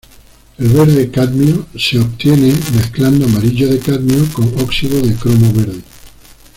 El 0.57 0.69
verde 0.69 1.11
cadmio 1.11 1.67
se 1.77 1.99
obtiene 1.99 2.51
mezclando 2.75 3.25
amarillo 3.27 3.67
de 3.67 3.77
cadmio 3.77 4.25
con 4.33 4.51
óxido 4.59 4.99
de 4.99 5.13
cromo 5.15 5.53
verde. 5.53 5.83